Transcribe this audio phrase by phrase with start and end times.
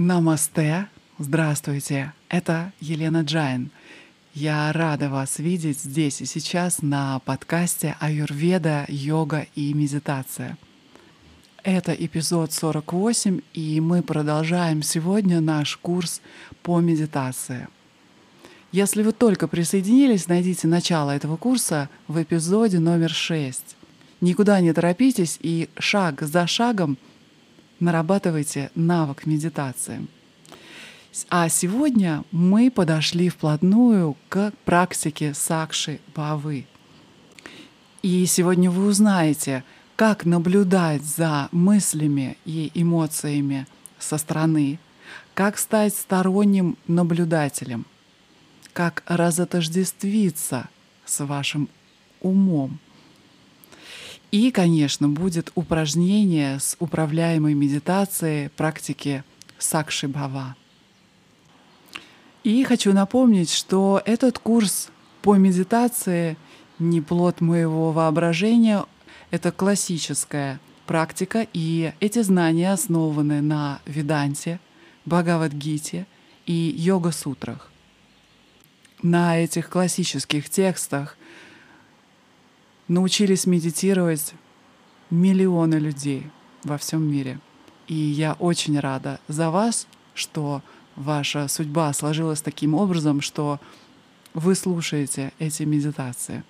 [0.00, 0.86] Намасте,
[1.18, 3.72] здравствуйте, это Елена Джайн.
[4.32, 10.56] Я рада вас видеть здесь и сейчас на подкасте «Аюрведа, йога и медитация».
[11.64, 16.20] Это эпизод 48, и мы продолжаем сегодня наш курс
[16.62, 17.66] по медитации.
[18.70, 23.74] Если вы только присоединились, найдите начало этого курса в эпизоде номер 6.
[24.20, 26.98] Никуда не торопитесь и шаг за шагом
[27.80, 30.06] нарабатывайте навык медитации.
[31.30, 36.66] А сегодня мы подошли вплотную к практике сакши бавы.
[38.02, 39.64] И сегодня вы узнаете,
[39.96, 43.66] как наблюдать за мыслями и эмоциями
[43.98, 44.78] со стороны,
[45.34, 47.86] как стать сторонним наблюдателем,
[48.72, 50.68] как разотождествиться
[51.04, 51.68] с вашим
[52.20, 52.78] умом–
[54.30, 59.24] и, конечно, будет упражнение с управляемой медитацией практики
[59.58, 60.56] Сакши Бхава.
[62.44, 64.88] И хочу напомнить, что этот курс
[65.22, 66.36] по медитации
[66.78, 68.84] не плод моего воображения,
[69.30, 74.60] это классическая практика, и эти знания основаны на Веданте,
[75.04, 76.06] Бхагавадгите
[76.46, 77.70] и йога-сутрах.
[79.02, 81.16] На этих классических текстах
[82.88, 84.34] научились медитировать
[85.10, 86.26] миллионы людей
[86.64, 87.38] во всем мире.
[87.86, 90.62] И я очень рада за вас, что
[90.96, 93.60] ваша судьба сложилась таким образом, что
[94.34, 96.42] вы слушаете эти медитации.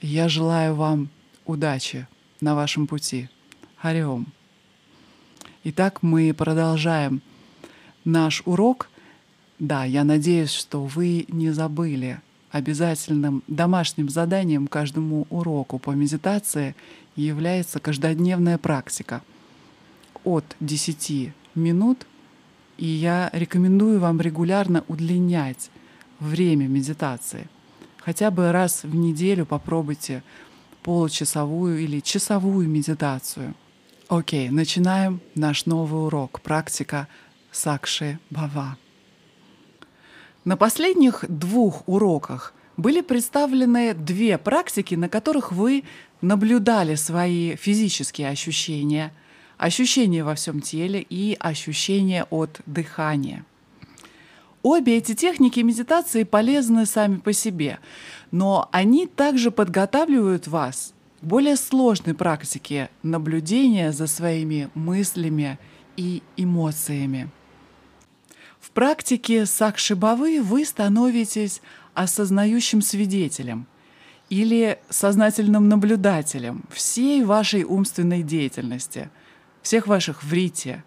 [0.00, 1.08] Я желаю вам
[1.46, 2.06] удачи
[2.40, 3.28] на вашем пути.
[3.76, 4.26] Хариом.
[5.64, 7.22] Итак, мы продолжаем
[8.04, 8.88] наш урок.
[9.58, 16.74] Да, я надеюсь, что вы не забыли обязательным домашним заданием каждому уроку по медитации
[17.16, 19.22] является каждодневная практика
[20.24, 22.06] от 10 минут,
[22.76, 25.70] и я рекомендую вам регулярно удлинять
[26.20, 27.48] время медитации.
[27.98, 30.22] Хотя бы раз в неделю попробуйте
[30.82, 33.54] получасовую или часовую медитацию.
[34.08, 36.40] Окей, начинаем наш новый урок.
[36.40, 37.08] Практика
[37.52, 38.78] Сакши Бава.
[40.44, 45.84] На последних двух уроках были представлены две практики, на которых вы
[46.20, 49.12] наблюдали свои физические ощущения,
[49.56, 53.44] ощущения во всем теле и ощущения от дыхания.
[54.62, 57.78] Обе эти техники медитации полезны сами по себе,
[58.30, 65.58] но они также подготавливают вас к более сложной практике наблюдения за своими мыслями
[65.96, 67.30] и эмоциями.
[68.60, 71.62] В практике сакшибавы вы становитесь
[71.94, 73.66] осознающим свидетелем
[74.30, 79.10] или сознательным наблюдателем всей вашей умственной деятельности,
[79.62, 80.84] всех ваших врите,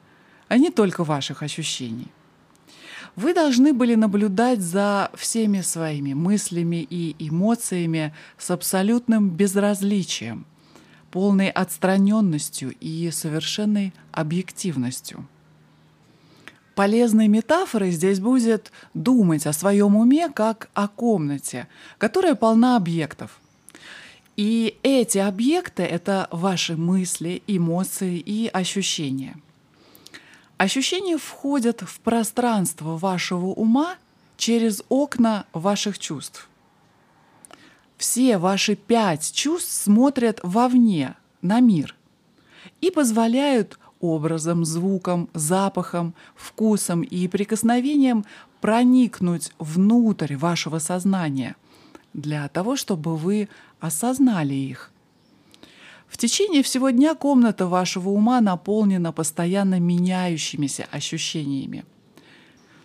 [0.47, 2.07] а не только ваших ощущений.
[3.15, 10.45] Вы должны были наблюдать за всеми своими мыслями и эмоциями с абсолютным безразличием,
[11.09, 15.27] полной отстраненностью и совершенной объективностью–
[16.81, 21.67] Полезной метафорой здесь будет думать о своем уме как о комнате,
[21.99, 23.39] которая полна объектов.
[24.35, 29.35] И эти объекты— это ваши мысли, эмоции и ощущения.
[30.57, 33.97] Ощущения входят в пространство вашего ума
[34.35, 36.49] через окна ваших чувств.
[37.97, 41.13] Все ваши пять чувств смотрят вовне,
[41.43, 41.95] на мир,
[42.81, 48.25] и позволяют образом, звуком, запахом, вкусом и прикосновением
[48.59, 51.55] проникнуть внутрь вашего сознания
[52.13, 53.47] для того, чтобы вы
[53.79, 54.91] осознали их.
[56.07, 61.85] В течение всего дня комната вашего ума наполнена постоянно меняющимися ощущениями.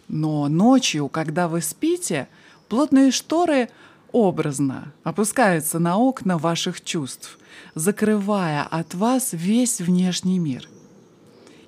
[0.06, 2.28] Но ночью, когда вы спите,
[2.68, 3.68] плотные шторы
[4.12, 7.38] образно опускаются на окна ваших чувств,
[7.74, 10.68] закрывая от вас весь внешний мир–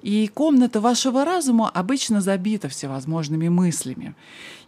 [0.02, 4.14] и комната вашего разума обычно забита всевозможными мыслями,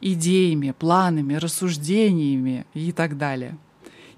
[0.00, 3.56] идеями, планами, рассуждениями и так далее.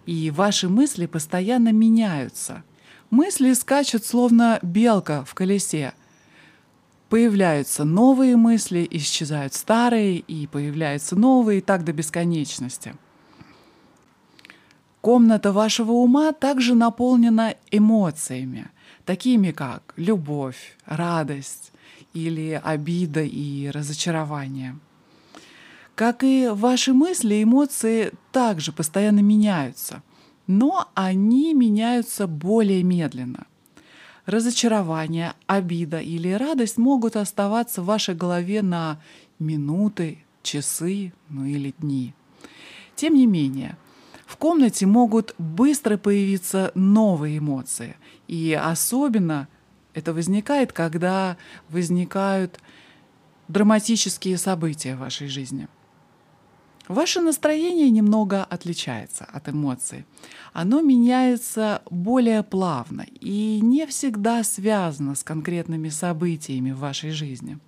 [0.06, 2.64] И ваши мысли постоянно меняются.
[3.10, 5.92] Мысли скачут словно белка в колесе.
[7.08, 12.94] Появляются новые мысли, исчезают старые, и появляются новые, так до бесконечности.
[15.02, 18.70] Комната вашего ума также наполнена эмоциями–
[19.04, 21.72] такими как любовь, радость
[22.14, 24.78] или обида и разочарование.
[25.94, 30.02] Как и ваши мысли, эмоции также постоянно меняются,
[30.46, 33.46] но они меняются более медленно.
[34.24, 39.00] разочарование, обида или радость могут оставаться в вашей голове на
[39.40, 42.14] минуты, часы, ну или дни.
[42.94, 43.76] Тем не менее,
[44.26, 47.96] в комнате могут быстро появиться новые эмоции.
[48.32, 49.46] И особенно
[49.92, 51.36] это возникает, когда
[51.68, 52.60] возникают
[53.48, 55.68] драматические события в вашей жизни.
[56.88, 60.06] Ваше настроение немного отличается от эмоций.
[60.54, 67.58] Оно меняется более плавно и не всегда связано с конкретными событиями в вашей жизни.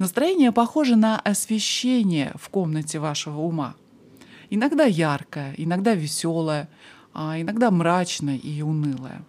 [0.00, 3.76] Настроение похоже на освещение в комнате вашего ума.
[4.50, 6.68] Иногда яркое, иногда веселое,
[7.14, 9.22] а иногда мрачное и унылое.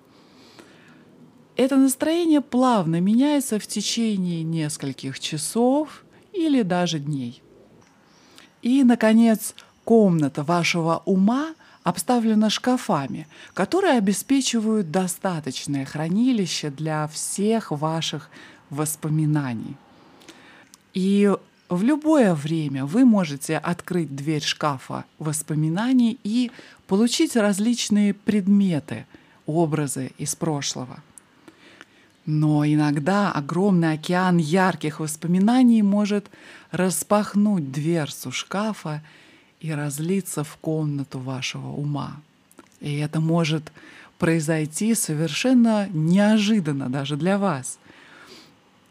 [1.55, 6.03] Это настроение плавно меняется в течение нескольких часов
[6.33, 7.41] или даже дней.
[8.61, 9.53] И, наконец,
[9.83, 11.53] комната вашего ума
[11.83, 18.29] обставлена шкафами, которые обеспечивают достаточное хранилище для всех ваших
[18.69, 19.75] воспоминаний.
[20.93, 21.31] И
[21.67, 26.51] в любое время вы можете открыть дверь шкафа воспоминаний и
[26.87, 29.05] получить различные предметы,
[29.45, 31.03] образы из прошлого–
[32.25, 36.29] но иногда огромный океан ярких воспоминаний может
[36.71, 39.01] распахнуть дверцу шкафа
[39.59, 42.17] и разлиться в комнату вашего ума.
[42.79, 43.71] И это может
[44.19, 47.79] произойти совершенно неожиданно даже для вас.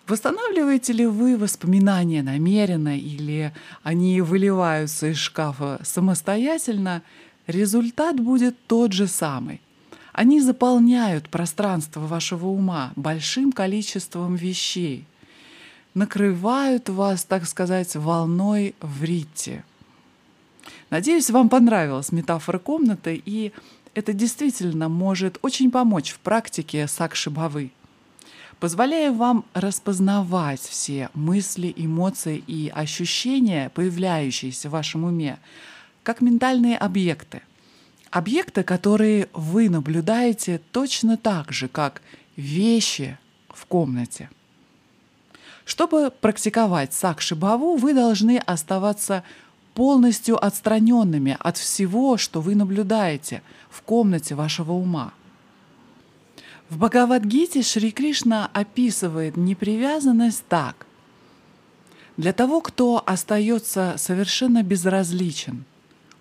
[0.09, 3.53] Восстанавливаете ли вы воспоминания намеренно или
[3.85, 7.03] они выливаются из шкафа самостоятельно,
[7.47, 9.61] результат будет тот же самый–
[10.13, 15.07] они заполняют пространство вашего ума большим количеством вещей,
[15.95, 19.65] накрывают вас, так сказать, волной в рите.
[20.91, 23.53] Надеюсь, вам понравилась метафора комнаты, и
[23.95, 27.71] это действительно может очень помочь в практике сакшибавы,
[28.59, 35.39] позволяя вам распознавать все мысли, эмоции и ощущения, появляющиеся в вашем уме,
[36.03, 37.43] как ментальные объекты,
[38.11, 42.03] Объекты, которые вы наблюдаете точно так же, как
[42.37, 43.17] вещи
[43.49, 44.29] в комнате.
[45.65, 49.23] Чтобы практиковать сакши-баву, вы должны оставаться
[49.75, 55.13] полностью отстраненными от всего, что вы наблюдаете в комнате вашего ума.
[56.69, 60.87] В Бхагавадгите Шри Кришна описывает непривязанность так.
[62.17, 65.65] Для того, кто остается совершенно безразличен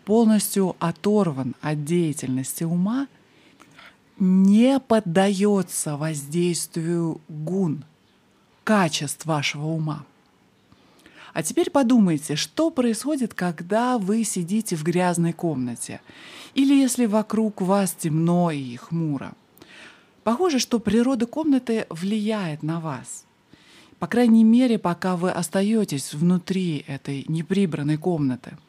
[0.09, 3.07] полностью оторван от деятельности ума,
[4.17, 7.83] не поддается воздействию гун,
[8.63, 10.03] качеств вашего ума.
[11.33, 16.01] А теперь подумайте, что происходит, когда вы сидите в грязной комнате
[16.55, 19.33] или если вокруг вас темно и хмуро.
[20.23, 23.25] Похоже, что природа комнаты влияет на вас.
[23.99, 28.57] По крайней мере, пока вы остаетесь внутри этой неприбранной комнаты–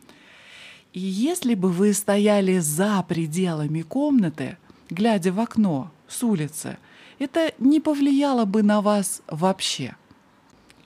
[0.92, 4.58] и если бы вы стояли за пределами комнаты,
[4.88, 6.78] глядя в окно с улицы,
[7.19, 9.94] это не повлияло бы на вас вообще.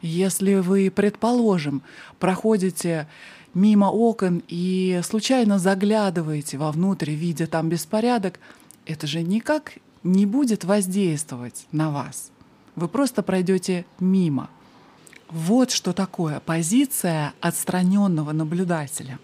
[0.03, 1.83] Если вы, предположим,
[2.19, 3.09] проходите
[3.55, 8.39] мимо окон и случайно заглядываете вовнутрь, видя там беспорядок,
[8.85, 12.31] это же никак не будет воздействовать на вас.
[12.77, 14.51] Вы просто пройдете мимо.
[15.31, 19.19] Вот что такое позиция отстраненного наблюдателя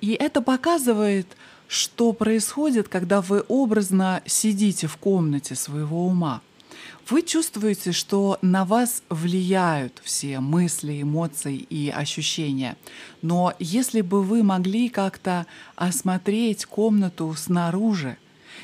[0.00, 1.26] и это показывает,
[1.68, 6.40] что происходит, когда вы образно сидите в комнате своего ума.
[7.08, 12.76] Вы чувствуете, что на вас влияют все мысли, эмоции и ощущения.
[13.22, 18.18] Но если бы вы могли как-то осмотреть комнату снаружи,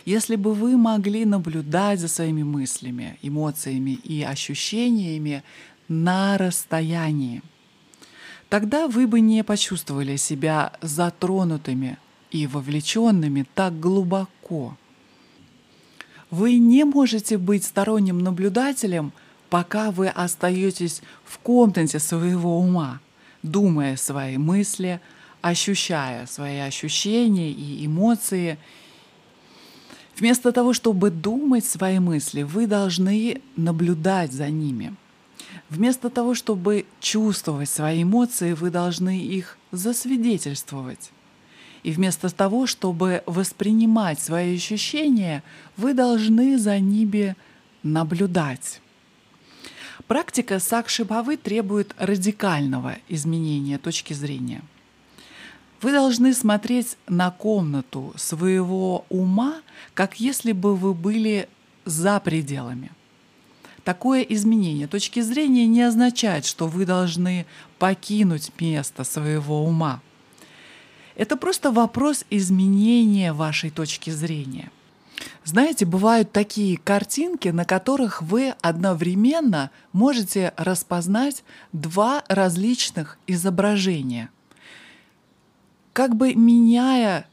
[0.05, 5.43] если бы вы могли наблюдать за своими мыслями, эмоциями и ощущениями
[5.89, 7.43] на расстоянии–
[8.55, 11.99] тогда вы бы не почувствовали себя затронутыми
[12.31, 14.77] и вовлеченными так глубоко.
[16.31, 19.13] Вы не можете быть сторонним наблюдателем,
[19.51, 23.01] пока вы остаетесь в комнате своего ума,
[23.43, 25.01] думая свои мысли,
[25.43, 28.57] ощущая свои ощущения и эмоции.
[30.17, 34.95] Вместо того, чтобы думать свои мысли, вы должны наблюдать за ними–
[35.75, 41.11] Вместо того, чтобы чувствовать свои эмоции, вы должны их засвидетельствовать.
[41.83, 45.43] И вместо того, чтобы воспринимать свои ощущения,
[45.77, 47.35] вы должны за ними
[47.83, 48.81] наблюдать.
[50.07, 54.63] Практика сакшибавы требует радикального изменения точки зрения.
[55.83, 59.57] Вы должны смотреть на комнату своего ума,
[59.93, 61.49] как если бы вы были
[61.85, 62.93] за пределами.
[63.85, 67.45] Такое изменение точки зрения не означает, что вы должны
[67.79, 70.01] покинуть место своего ума.
[71.17, 74.71] Это просто вопрос изменения вашей точки зрения.
[75.45, 84.31] Знаете, бывают такие картинки, на которых вы одновременно можете распознать два различных изображения,
[85.93, 87.29] как бы меняя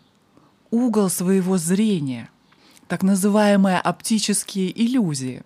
[0.69, 2.29] угол своего зрения,
[2.87, 5.43] так называемые оптические иллюзии.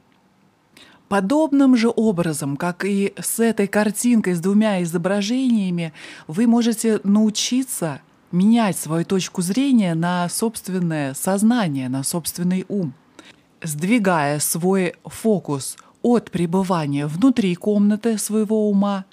[1.07, 5.93] Подобным же образом, как и с этой картинкой с двумя изображениями,
[6.27, 12.93] вы можете научиться менять свою точку зрения на собственное сознание, на собственный ум,
[13.61, 19.05] сдвигая свой фокус от пребывания внутри комнаты своего ума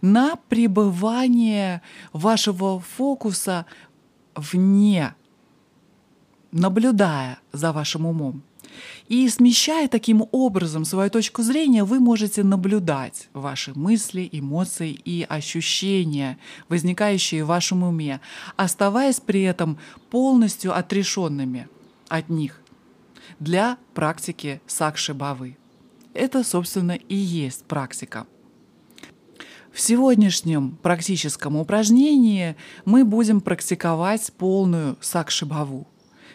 [0.00, 1.82] на пребывание
[2.12, 3.66] вашего фокуса
[4.34, 5.14] вне,
[6.52, 8.42] наблюдая за вашим умом.
[9.08, 16.38] И смещая таким образом свою точку зрения, вы можете наблюдать ваши мысли, эмоции и ощущения,
[16.68, 18.20] возникающие в вашем уме,
[18.56, 19.78] оставаясь при этом
[20.10, 21.68] полностью отрешенными
[22.08, 22.60] от них
[23.40, 25.56] для практики сакши-бавы.
[26.14, 28.26] Это, собственно, и есть практика.
[29.72, 32.54] В сегодняшнем практическом упражнении
[32.84, 35.88] мы будем практиковать полную сакши-баву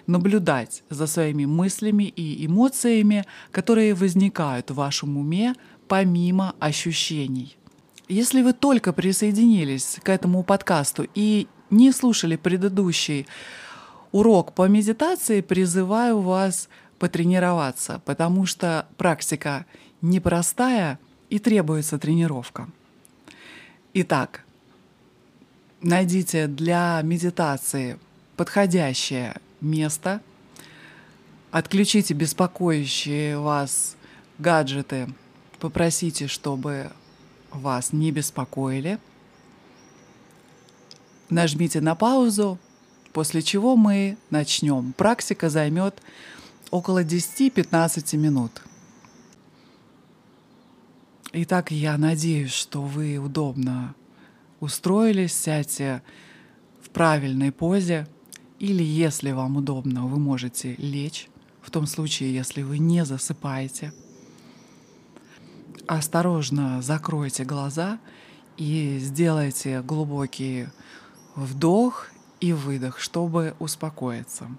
[0.10, 5.54] наблюдать за своими мыслями и эмоциями, которые возникают в вашем уме
[5.88, 7.56] помимо ощущений.
[8.08, 13.28] Если вы только присоединились к этому подкасту и не слушали предыдущий
[14.12, 19.68] урок по медитации, призываю вас потренироваться, потому что практика
[20.02, 20.98] непростая
[21.30, 22.68] и требуется тренировка.
[23.94, 24.44] Итак,
[25.82, 28.00] найдите для медитации
[28.36, 30.22] подходящее место,
[31.52, 33.96] отключите беспокоящие вас
[34.38, 35.08] гаджеты,
[35.60, 36.92] попросите, чтобы
[37.52, 39.00] вас не беспокоили.
[41.30, 42.58] Нажмите на паузу,
[43.14, 44.94] после чего мы начнем.
[44.94, 46.02] Практика займет
[46.72, 48.64] около 10-15 минут.
[51.32, 53.94] Итак, я надеюсь, что вы удобно
[54.60, 56.02] устроились, сядьте
[56.82, 58.08] в правильной позе–
[58.60, 61.30] или, если вам удобно, вы можете лечь,
[61.62, 63.94] в том случае, если вы не засыпаете.
[65.88, 68.00] Осторожно закройте глаза
[68.58, 70.68] и сделайте глубокий
[71.36, 72.08] вдох
[72.40, 74.50] и выдох, чтобы успокоиться.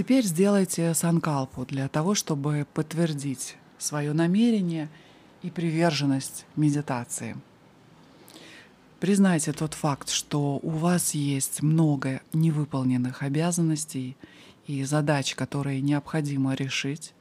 [0.00, 4.88] Теперь сделайте санкалпу для того, чтобы подтвердить свое намерение
[5.42, 7.36] и приверженность медитации.
[8.98, 14.16] Признайте тот факт, что у вас есть много невыполненных обязанностей
[14.66, 17.12] и задач, которые необходимо решить.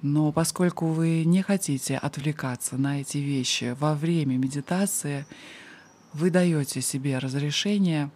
[0.00, 5.26] Но поскольку вы не хотите отвлекаться на эти вещи во время медитации,
[6.12, 8.10] вы даете себе разрешение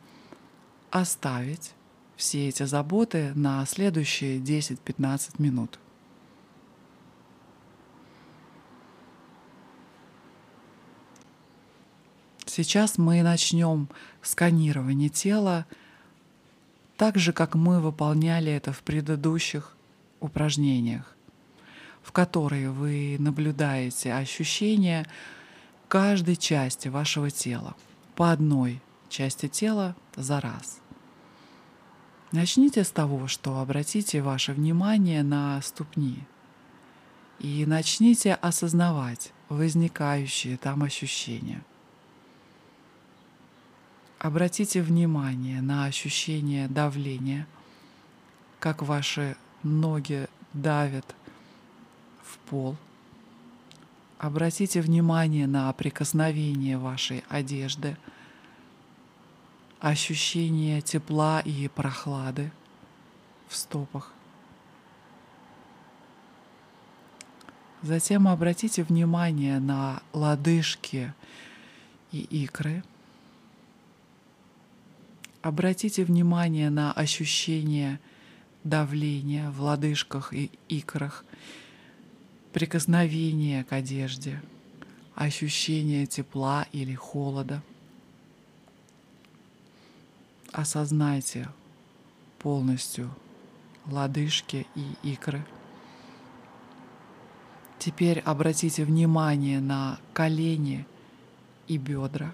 [0.91, 1.76] оставить
[2.17, 5.79] все эти заботы на следующие 10-15 минут.
[12.47, 13.89] Сейчас мы начнем
[14.23, 15.67] сканирование тела
[16.97, 19.77] так же, как мы выполняли это в предыдущих
[20.21, 21.15] упражнениях,
[22.03, 25.07] в которые вы наблюдаете ощущения
[25.89, 27.77] каждой части вашего тела,
[28.15, 28.81] по одной
[29.11, 30.81] части тела за раз.
[32.33, 36.25] Начните с того, что обратите ваше внимание на ступни
[37.39, 41.63] и начните осознавать возникающие там ощущения.
[44.19, 47.47] Обратите внимание на ощущение давления,
[48.59, 51.15] как ваши ноги давят
[52.25, 52.77] в пол.
[54.19, 57.97] Обратите внимание на прикосновение вашей одежды–
[59.81, 62.51] ощущение тепла и прохлады
[63.49, 64.13] в стопах.
[67.83, 71.13] Затем обратите внимание на лодыжки
[72.11, 72.83] и икры.
[75.43, 78.01] Обратите внимание на ощущение
[78.65, 81.25] давления в лодыжках и икрах,
[82.53, 84.43] прикосновение к одежде,
[85.15, 87.63] ощущение тепла или холода–
[90.53, 91.49] осознайте
[92.39, 93.11] полностью
[93.87, 95.45] лодыжки и икры.
[97.79, 100.87] Теперь обратите внимание на колени
[101.69, 102.33] и бедра.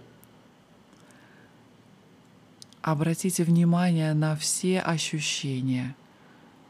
[2.81, 5.95] Обратите внимание на все ощущения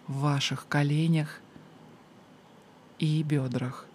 [0.07, 1.41] в ваших коленях
[2.99, 3.87] и бедрах.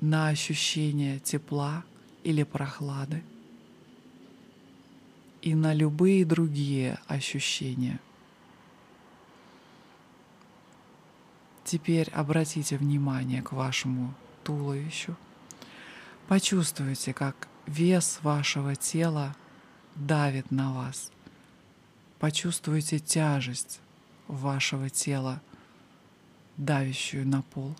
[0.00, 1.82] На ощущение тепла
[2.22, 3.24] или прохлады
[5.48, 8.00] и на любые другие ощущения.
[11.64, 14.12] Теперь обратите внимание к вашему
[14.44, 15.16] туловищу.
[16.26, 19.34] Почувствуйте, как вес вашего тела
[19.94, 21.10] давит на вас.
[22.18, 23.80] Почувствуйте тяжесть
[24.26, 25.40] вашего тела,
[26.58, 27.74] давящую на пол.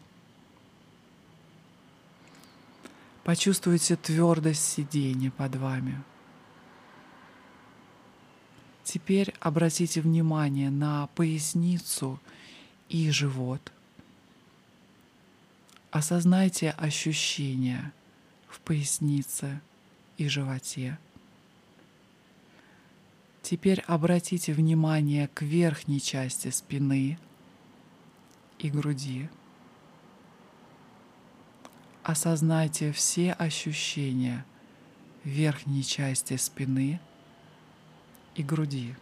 [3.24, 6.02] Почувствуйте твердость сидения под вами.
[8.90, 12.18] Теперь обратите внимание на поясницу
[12.88, 13.70] и живот.
[15.90, 17.92] Осознайте ощущения
[18.48, 19.60] в пояснице
[20.16, 20.98] и животе.
[23.42, 27.18] Теперь обратите внимание к верхней части спины
[28.58, 29.28] и груди.
[32.04, 34.46] Осознайте все ощущения
[35.24, 37.00] верхней части спины
[38.38, 38.94] и груди.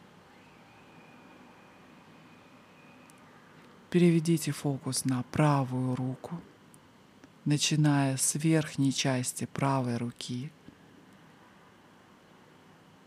[3.91, 6.41] Переведите фокус на правую руку,
[7.45, 10.51] начиная с верхней части правой руки,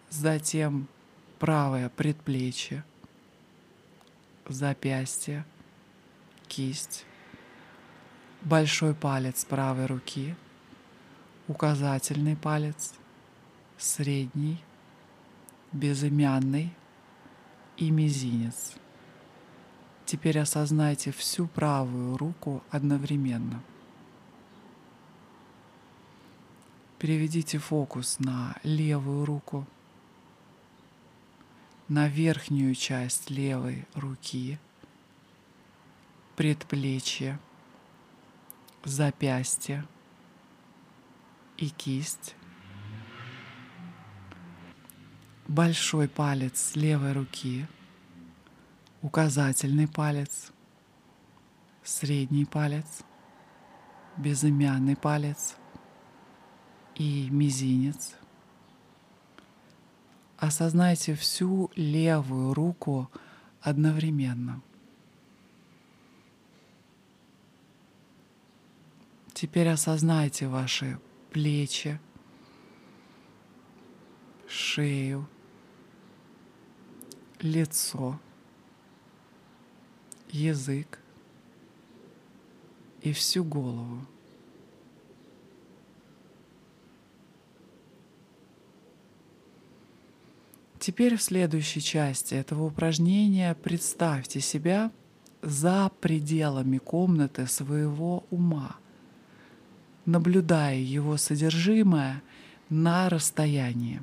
[0.10, 0.88] затем
[1.40, 2.84] правое предплечье,
[4.48, 5.46] запястье,
[6.48, 7.06] кисть,
[8.42, 10.36] большой палец правой руки,
[11.48, 12.94] указательный палец,
[13.78, 14.64] средний,
[15.72, 16.74] безымянный
[17.78, 18.74] и мизинец.
[20.06, 23.62] Теперь осознайте всю правую руку одновременно.
[26.98, 29.66] Переведите фокус на левую руку,
[31.88, 34.60] на верхнюю часть левой руки,
[36.36, 37.40] предплечье,
[38.84, 39.86] запястье
[41.58, 42.36] и кисть
[45.50, 47.66] большой палец левой руки,
[49.02, 50.52] указательный палец,
[51.84, 53.02] средний палец,
[54.16, 55.56] безымянный палец
[56.94, 58.14] и мизинец.
[60.38, 63.10] Осознайте всю левую руку
[63.60, 64.62] одновременно.
[69.34, 71.00] Теперь осознайте ваши
[71.32, 72.00] плечи,
[74.48, 75.28] шею,
[77.42, 78.20] лицо,
[80.30, 81.00] язык
[83.02, 84.06] и всю голову.
[90.80, 94.92] Теперь в следующей части этого упражнения представьте себя
[95.42, 98.78] за пределами комнаты своего ума,
[100.06, 102.22] наблюдая его содержимое
[102.70, 104.02] на расстоянии.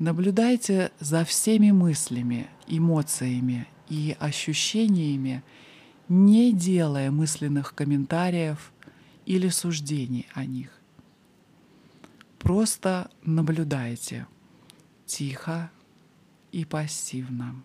[0.00, 5.44] Наблюдайте за всеми мыслями, эмоциями и ощущениями,
[6.08, 8.72] не делая мысленных комментариев
[9.26, 10.70] или суждений о них.
[12.38, 14.26] Просто наблюдайте
[15.04, 15.70] тихо
[16.50, 17.62] и пассивно.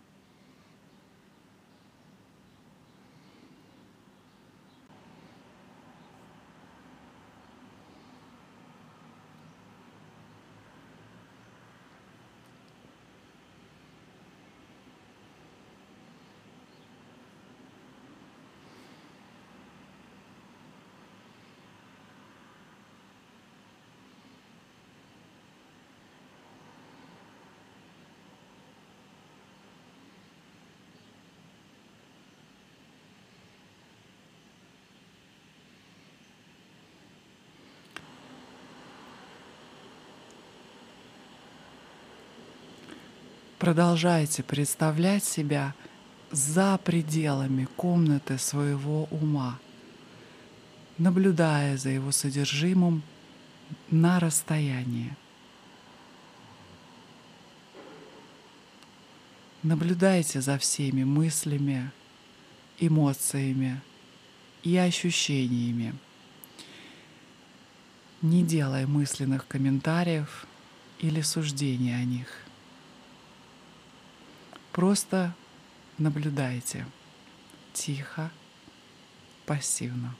[43.66, 45.74] Продолжайте представлять себя
[46.30, 49.58] за пределами комнаты своего ума,
[51.00, 53.02] наблюдая за его содержимым
[53.90, 55.16] на расстоянии.
[59.64, 61.90] Наблюдайте за всеми мыслями,
[62.78, 63.82] эмоциями
[64.62, 65.96] и ощущениями,
[68.22, 70.46] не делая мысленных комментариев
[71.00, 72.45] или суждений о них.
[74.76, 75.32] Просто
[75.98, 76.86] наблюдайте
[77.72, 78.30] тихо,
[79.46, 80.14] пассивно.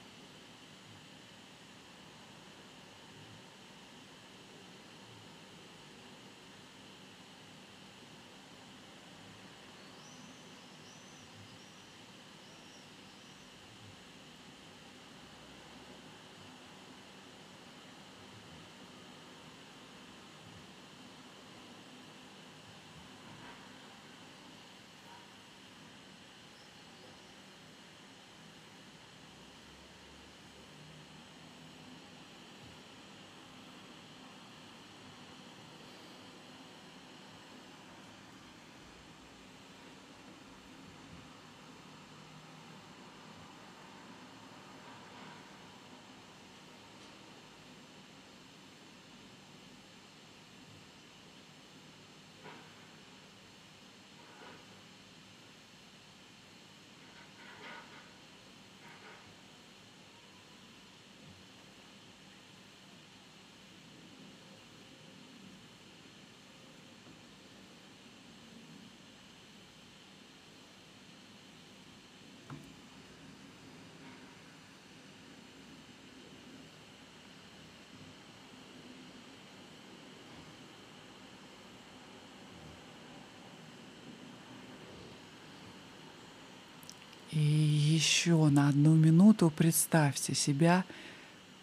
[87.36, 90.86] И еще на одну минуту представьте себя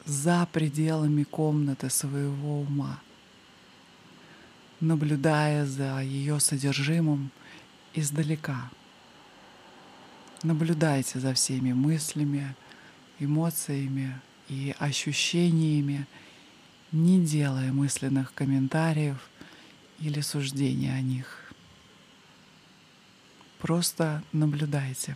[0.06, 3.00] за пределами комнаты своего ума,
[4.80, 7.32] наблюдая за ее содержимым
[7.96, 8.70] издалека.
[10.44, 12.54] Наблюдайте за всеми мыслями,
[13.18, 16.06] эмоциями и ощущениями,
[16.92, 19.18] не делая мысленных комментариев
[20.00, 21.52] или суждений о них.
[23.58, 25.16] Просто наблюдайте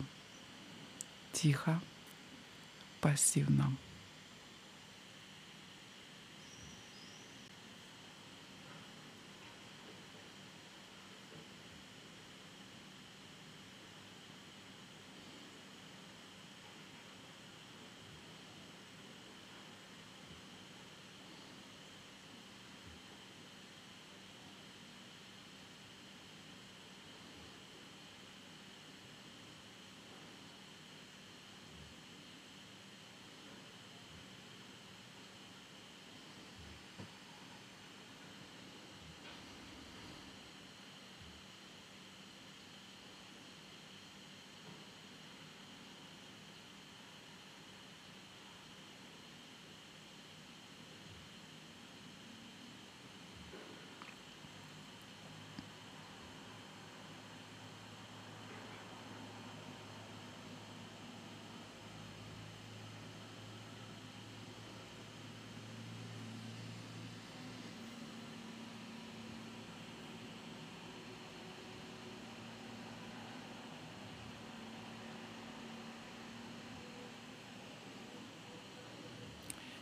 [1.32, 1.80] тихо,
[3.00, 3.72] пассивно.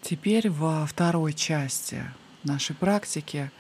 [0.09, 2.01] Теперь во второй части
[2.45, 3.51] нашей практики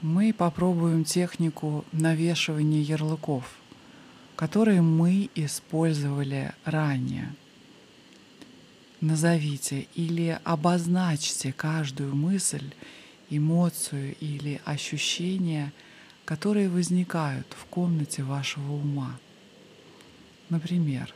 [0.00, 3.58] мы попробуем технику навешивания ярлыков,
[4.36, 7.34] которые мы использовали ранее.
[9.02, 12.72] Назовите или обозначьте каждую мысль,
[13.28, 15.74] эмоцию или ощущение,
[16.24, 19.18] которые возникают в комнате вашего ума.
[20.48, 21.14] Например,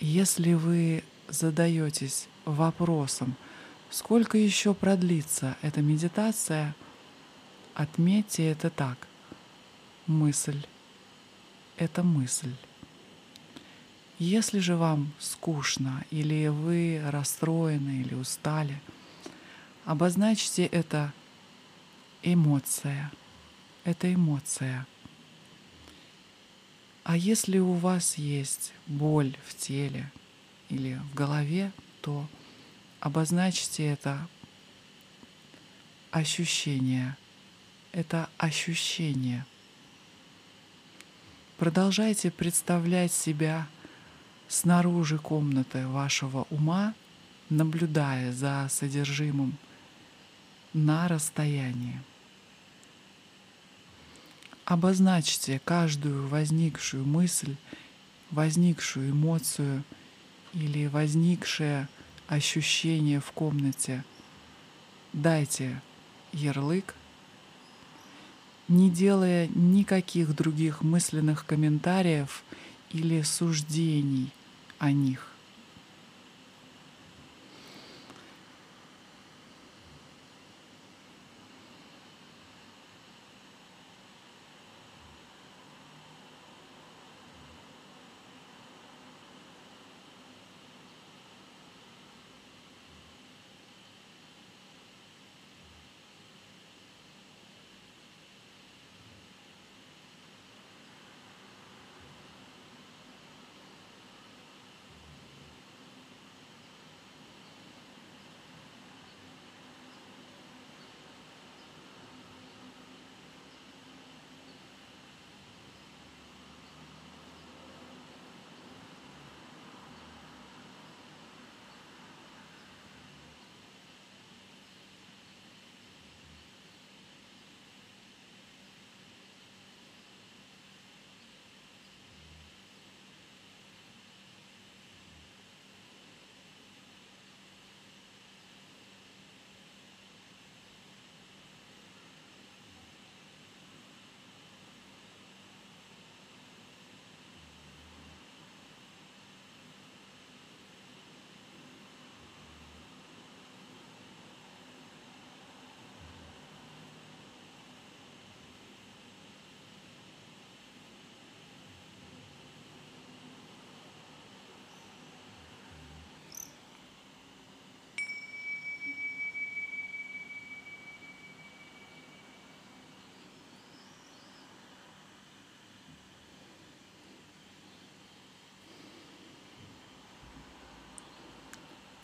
[0.00, 3.36] если вы задаетесь вопросом,
[3.90, 6.74] сколько еще продлится эта медитация,
[7.74, 9.08] отметьте это так.
[10.06, 10.60] Мысль—
[11.76, 12.54] это мысль.
[14.18, 18.80] Если же вам скучно или вы расстроены или устали,
[19.84, 21.12] обозначьте это
[22.22, 23.10] эмоция.
[23.84, 24.86] Это эмоция.
[27.02, 30.12] А если у вас есть боль в теле
[30.68, 32.26] или в голове, то
[33.00, 34.26] обозначьте это
[36.10, 37.16] ощущение.
[37.92, 39.44] Это ощущение.
[41.58, 43.66] Продолжайте представлять себя
[44.48, 46.94] снаружи комнаты вашего ума,
[47.48, 49.56] наблюдая за содержимым
[50.72, 52.00] на расстоянии.
[54.64, 57.56] Обозначьте каждую возникшую мысль,
[58.30, 59.82] возникшую эмоцию
[60.52, 61.88] или возникшее
[62.28, 64.04] ощущение в комнате,
[65.12, 65.80] дайте
[66.32, 66.94] ярлык,
[68.68, 72.44] не делая никаких других мысленных комментариев
[72.90, 74.30] или суждений
[74.78, 75.29] о них.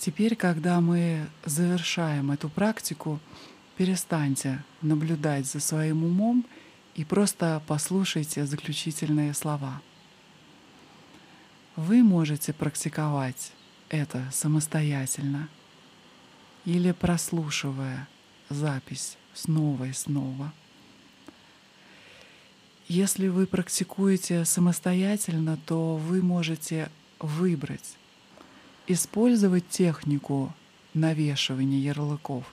[0.06, 3.18] Теперь, когда мы завершаем эту практику,
[3.76, 6.46] перестаньте наблюдать за своим умом
[6.94, 9.82] и просто послушайте заключительные слова.
[11.74, 13.50] Вы можете практиковать
[13.88, 15.48] это самостоятельно
[16.64, 18.06] или прослушивая
[18.48, 20.52] запись снова и снова.
[22.86, 27.96] Если вы практикуете самостоятельно, то вы можете выбрать
[28.86, 30.52] использовать технику
[30.94, 32.52] навешивания ярлыков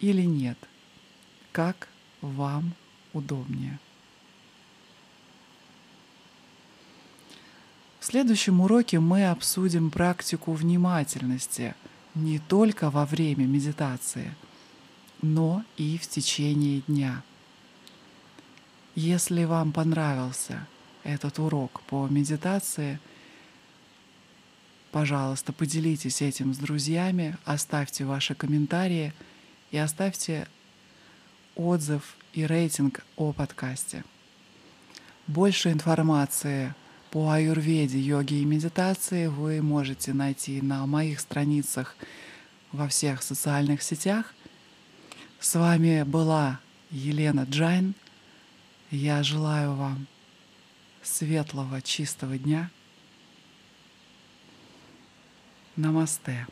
[0.00, 0.58] или нет,
[1.52, 1.88] как
[2.20, 2.74] вам
[3.12, 3.78] удобнее.
[8.00, 11.74] В следующем уроке мы обсудим практику внимательности
[12.14, 14.34] не только во время медитации,
[15.22, 17.22] но и в течение дня.
[18.94, 20.66] Если вам понравился
[21.04, 22.98] этот урок по медитации–
[24.92, 29.14] Пожалуйста, поделитесь этим с друзьями, оставьте ваши комментарии
[29.70, 30.46] и оставьте
[31.56, 34.04] отзыв и рейтинг о подкасте.
[35.26, 36.74] Больше информации
[37.10, 41.96] по аюрведе, йоге и медитации вы можете найти на моих страницах
[42.70, 44.34] во всех социальных сетях.
[45.40, 47.94] С вами была Елена Джайн.
[48.90, 50.06] Я желаю вам
[51.02, 52.70] светлого, чистого дня–
[55.76, 56.46] Намасте.